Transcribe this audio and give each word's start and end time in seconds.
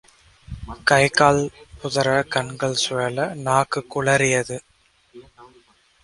கைகால் 0.83 1.41
உதற, 1.83 2.07
கண்கள் 2.27 2.79
சுழல, 2.83 3.27
நாக்கு 3.41 3.81
குளறியது. 3.95 4.57